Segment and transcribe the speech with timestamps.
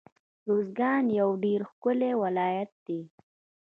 [0.49, 3.01] روزګان يو ډير ښکلی ولايت دی